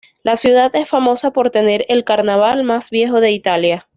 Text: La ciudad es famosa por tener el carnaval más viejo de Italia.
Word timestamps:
La 0.23 0.35
ciudad 0.35 0.75
es 0.75 0.89
famosa 0.89 1.29
por 1.31 1.51
tener 1.51 1.85
el 1.87 2.03
carnaval 2.03 2.63
más 2.63 2.89
viejo 2.89 3.21
de 3.21 3.29
Italia. 3.29 3.87